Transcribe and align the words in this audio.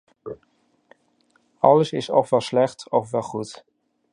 Alles 1.59 1.91
is 1.91 2.09
ofwel 2.09 2.41
slecht, 2.41 2.85
ofwel 2.89 3.21
goed. 3.21 3.65